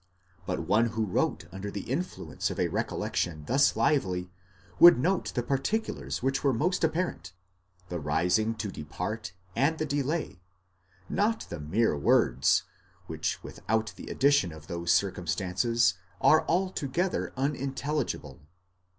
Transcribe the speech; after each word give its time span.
But 0.47 0.61
one 0.61 0.87
who 0.87 1.05
wrote 1.05 1.45
under 1.51 1.69
the 1.69 1.81
influence 1.87 2.49
of 2.49 2.59
a 2.59 2.69
recollection 2.69 3.45
thus 3.45 3.75
lively, 3.75 4.31
would 4.79 4.97
note 4.97 5.31
the 5.35 5.43
particulars 5.43 6.23
which 6.23 6.43
were 6.43 6.53
most 6.55 6.83
apparent; 6.83 7.33
the 7.89 7.99
rising 7.99 8.55
to 8.55 8.71
depart 8.71 9.33
and 9.55 9.77
the 9.77 9.85
delay,— 9.85 10.41
not 11.07 11.41
the 11.51 11.59
mere 11.59 11.95
words, 11.95 12.63
which 13.05 13.43
without 13.43 13.93
the 13.95 14.07
addition 14.07 14.51
of 14.51 14.65
those 14.65 14.91
circumstances 14.91 15.93
are 16.19 16.47
altogether 16.47 17.31
unintelligible. 17.37 18.41